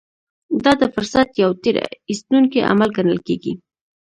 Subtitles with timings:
[0.63, 1.75] دا د فرصت يو تېر
[2.09, 3.53] ايستونکی عمل ګڼل کېږي.